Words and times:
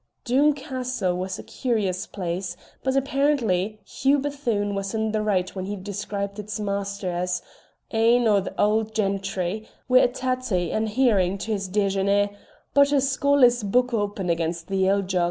Doom 0.23 0.53
Castle 0.55 1.15
was 1.15 1.37
a 1.37 1.43
curious 1.43 2.07
place, 2.07 2.57
but 2.83 2.95
apparently 2.95 3.79
Hugh 3.85 4.17
Bethune 4.17 4.73
was 4.73 4.95
in 4.95 5.11
the 5.11 5.21
right 5.21 5.47
when 5.53 5.65
he 5.65 5.75
described 5.75 6.39
its 6.39 6.59
master 6.59 7.11
as 7.11 7.43
"ane 7.91 8.27
o' 8.27 8.39
the 8.39 8.59
auld 8.59 8.95
gentry, 8.95 9.67
wi' 9.87 9.99
a 9.99 10.07
tattie 10.07 10.71
and 10.71 10.89
herrin' 10.89 11.37
to 11.37 11.51
his 11.51 11.69
déjeune, 11.69 12.35
but 12.73 12.91
a 12.91 12.99
scholar's 12.99 13.61
book 13.61 13.93
open 13.93 14.27
against 14.31 14.69
the 14.69 14.87
ale 14.87 15.03
jug." 15.03 15.19